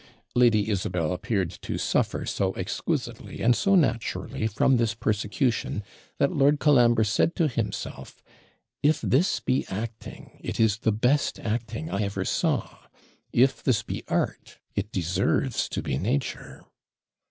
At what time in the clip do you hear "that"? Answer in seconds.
6.17-6.31